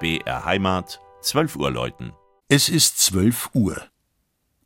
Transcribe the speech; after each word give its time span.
BR 0.00 0.46
Heimat, 0.46 0.98
12 1.20 1.56
Uhr 1.56 1.70
läuten. 1.70 2.14
Es 2.48 2.70
ist 2.70 2.98
12 3.00 3.50
Uhr. 3.52 3.76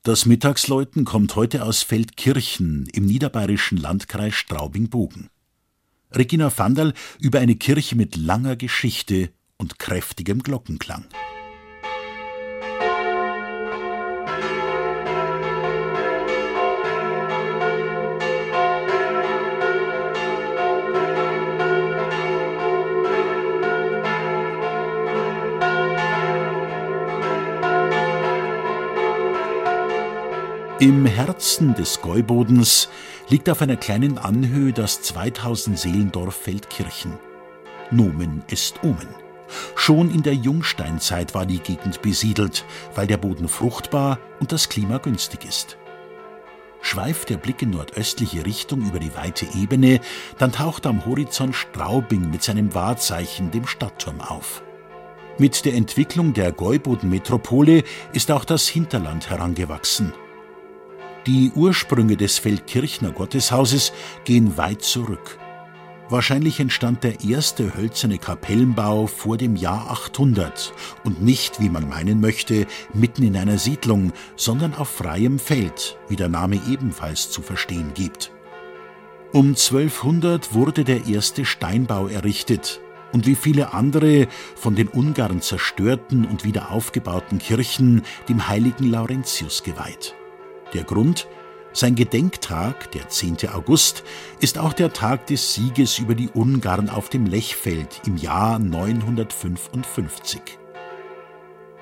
Das 0.05 0.27
Mittagsläuten 0.27 1.05
kommt 1.05 1.35
heute 1.35 1.65
aus 1.65 1.83
Feldkirchen 1.83 2.87
im 2.93 3.07
niederbayerischen 3.07 3.77
Landkreis 3.77 4.35
Straubing-Bogen. 4.35 5.31
Regina 6.13 6.57
Vandal 6.57 6.95
über 7.19 7.41
eine 7.41 7.57
Kirche 7.57 7.97
mit 7.97 8.15
langer 8.15 8.55
Geschichte 8.55 9.33
und 9.57 9.81
kräftigem 9.81 10.41
Glockenklang. 10.41 11.07
Im 30.81 31.07
Herzen 31.07 31.75
des 31.75 32.03
Gäubodens 32.03 32.89
liegt 33.29 33.49
auf 33.49 33.63
einer 33.63 33.77
kleinen 33.77 34.19
Anhöhe 34.19 34.73
das 34.73 35.03
2000 35.03 35.79
Seelendorf 35.79 36.35
Feldkirchen. 36.35 37.13
Nomen 37.93 38.43
ist 38.49 38.83
Omen. 38.83 39.07
Schon 39.77 40.13
in 40.13 40.25
der 40.25 40.35
Jungsteinzeit 40.35 41.33
war 41.33 41.47
die 41.47 41.61
Gegend 41.61 42.03
besiedelt, 42.03 42.65
weil 42.97 43.07
der 43.07 43.19
Boden 43.19 43.47
fruchtbar 43.47 44.19
und 44.41 44.51
das 44.51 44.69
Klima 44.69 44.99
günstig 44.99 45.45
ist. 45.45 45.79
Schweift 46.81 47.31
der 47.31 47.37
Blick 47.37 47.63
in 47.63 47.71
nordöstliche 47.71 48.45
Richtung 48.45 48.81
über 48.83 48.99
die 48.99 49.15
weite 49.15 49.47
Ebene, 49.55 50.01
dann 50.39 50.51
taucht 50.51 50.87
am 50.87 51.07
Horizont 51.07 51.55
Straubing 51.55 52.31
mit 52.31 52.43
seinem 52.43 52.75
Wahrzeichen, 52.75 53.53
dem 53.53 53.69
Stadtturm, 53.69 54.21
auf. 54.21 54.65
Mit 55.39 55.65
der 55.67 55.75
Entwicklung 55.75 56.33
der 56.33 56.51
Gäuboden-Metropole 56.51 57.85
ist 58.13 58.33
auch 58.33 58.45
das 58.45 58.67
Hinterland 58.67 59.31
herangewachsen. 59.31 60.13
Die 61.27 61.53
Ursprünge 61.55 62.19
des 62.19 62.39
Feldkirchner 62.39 63.11
Gotteshauses 63.11 63.95
gehen 64.25 64.59
weit 64.59 64.83
zurück. 64.83 65.39
Wahrscheinlich 66.11 66.61
entstand 66.61 67.03
der 67.03 67.25
erste 67.25 67.75
hölzerne 67.75 68.19
Kapellenbau 68.19 69.07
vor 69.07 69.39
dem 69.39 69.57
Jahr 69.57 69.91
800 69.91 70.75
und 71.03 71.23
nicht, 71.23 71.63
wie 71.63 71.71
man 71.71 71.89
meinen 71.89 72.21
möchte, 72.21 72.67
mitten 72.93 73.23
in 73.23 73.39
einer 73.39 73.57
Siedlung, 73.57 74.13
sondern 74.37 74.75
auf 74.75 74.91
freiem 74.91 75.39
Feld, 75.39 75.99
wie 76.09 76.17
der 76.17 76.29
Name 76.29 76.61
ebenfalls 76.69 77.31
zu 77.31 77.41
verstehen 77.41 77.93
gibt. 77.95 78.31
Um 79.33 79.49
1200 79.49 80.53
wurde 80.53 80.85
der 80.85 81.07
erste 81.07 81.47
Steinbau 81.47 82.07
errichtet 82.07 82.83
und 83.13 83.27
wie 83.27 83.35
viele 83.35 83.73
andere 83.73 84.29
von 84.57 84.75
den 84.75 84.89
Ungarn 84.89 85.41
zerstörten 85.41 86.27
und 86.27 86.45
wieder 86.45 86.71
aufgebauten 86.71 87.39
Kirchen 87.39 88.03
dem 88.29 88.47
heiligen 88.47 88.91
Laurentius 88.91 89.63
geweiht. 89.63 90.15
Der 90.73 90.85
Grund? 90.85 91.29
Sein 91.73 91.97
Gedenktag, 91.97 92.93
der 92.93 93.09
10. 93.09 93.49
August, 93.53 94.05
ist 94.41 94.59
auch 94.59 94.73
der 94.73 94.93
Tag 94.93 95.27
des 95.27 95.55
Sieges 95.55 95.99
über 95.99 96.15
die 96.15 96.29
Ungarn 96.29 96.89
auf 96.89 97.09
dem 97.09 97.27
Lechfeld 97.27 98.01
im 98.07 98.17
Jahr 98.17 98.61
955. 98.61 100.41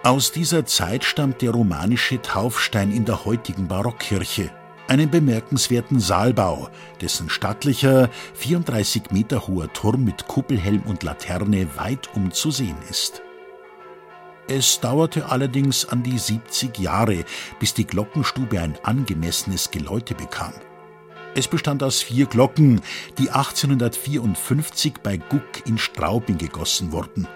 Aus 0.02 0.32
dieser 0.32 0.64
Zeit 0.64 1.04
stammt 1.04 1.42
der 1.42 1.52
romanische 1.52 2.20
Taufstein 2.22 2.90
in 2.90 3.04
der 3.04 3.26
heutigen 3.26 3.68
Barockkirche, 3.68 4.50
einen 4.88 5.10
bemerkenswerten 5.10 6.00
Saalbau, 6.00 6.70
dessen 7.00 7.28
stattlicher, 7.28 8.08
34 8.34 9.10
Meter 9.10 9.46
hoher 9.46 9.72
Turm 9.72 10.04
mit 10.04 10.26
Kuppelhelm 10.26 10.82
und 10.86 11.02
Laterne 11.02 11.68
weitum 11.76 12.32
zu 12.32 12.50
sehen 12.50 12.78
ist. 12.90 13.22
Es 14.54 14.80
dauerte 14.80 15.30
allerdings 15.30 15.86
an 15.86 16.02
die 16.02 16.18
70 16.18 16.78
Jahre, 16.78 17.24
bis 17.58 17.72
die 17.72 17.86
Glockenstube 17.86 18.60
ein 18.60 18.76
angemessenes 18.82 19.70
Geläute 19.70 20.14
bekam. 20.14 20.52
Es 21.34 21.48
bestand 21.48 21.82
aus 21.82 22.02
vier 22.02 22.26
Glocken, 22.26 22.82
die 23.16 23.30
1854 23.30 24.96
bei 25.02 25.16
Guck 25.16 25.66
in 25.66 25.78
Straubing 25.78 26.36
gegossen 26.36 26.92
wurden. 26.92 27.26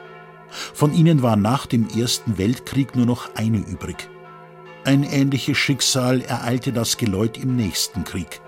Von 0.51 0.93
ihnen 0.93 1.23
war 1.23 1.37
nach 1.37 1.65
dem 1.65 1.89
Ersten 1.89 2.37
Weltkrieg 2.37 2.95
nur 2.95 3.07
noch 3.07 3.35
eine 3.35 3.61
übrig. 3.61 4.11
Ein 4.85 5.03
ähnliches 5.03 5.57
Schicksal 5.57 6.21
ereilte 6.21 6.71
das 6.71 6.99
Geläut 6.99 7.39
im 7.39 7.57
nächsten 7.57 8.05
Krieg. 8.05 8.43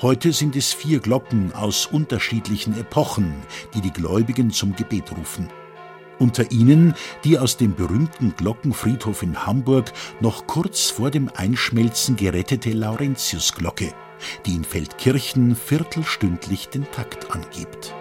Heute 0.00 0.32
sind 0.32 0.54
es 0.54 0.72
vier 0.72 1.00
Glocken 1.00 1.52
aus 1.54 1.86
unterschiedlichen 1.86 2.78
Epochen, 2.78 3.34
die 3.74 3.80
die 3.80 3.92
Gläubigen 3.92 4.52
zum 4.52 4.76
Gebet 4.76 5.10
rufen. 5.10 5.48
Unter 6.20 6.52
ihnen 6.52 6.94
die 7.24 7.38
aus 7.38 7.56
dem 7.56 7.74
berühmten 7.74 8.36
Glockenfriedhof 8.36 9.22
in 9.22 9.46
Hamburg 9.46 9.90
noch 10.20 10.46
kurz 10.46 10.90
vor 10.90 11.10
dem 11.10 11.30
Einschmelzen 11.34 12.14
gerettete 12.14 12.72
Laurentiusglocke, 12.72 13.94
die 14.44 14.54
in 14.54 14.64
Feldkirchen 14.64 15.56
viertelstündlich 15.56 16.68
den 16.68 16.84
Takt 16.92 17.30
angibt. 17.30 17.94